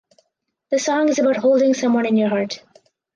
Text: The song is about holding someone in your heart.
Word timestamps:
The 0.71 0.79
song 0.79 1.09
is 1.09 1.19
about 1.19 1.35
holding 1.35 1.75
someone 1.75 2.07
in 2.07 2.17
your 2.17 2.29
heart. 2.29 2.63